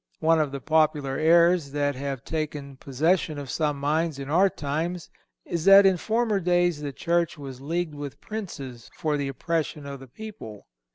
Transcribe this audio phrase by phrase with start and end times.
[0.19, 5.11] One of the popular errors that have taken possession of some minds in our times
[5.45, 9.99] is that in former days the Church was leagued with princes for the oppression of
[9.99, 10.65] the people.